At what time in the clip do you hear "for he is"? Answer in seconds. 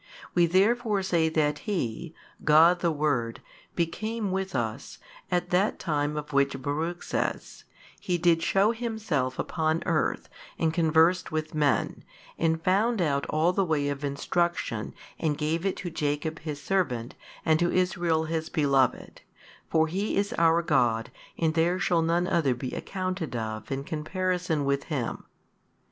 19.69-20.33